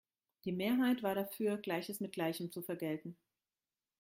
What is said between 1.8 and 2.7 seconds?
mit Gleichem zu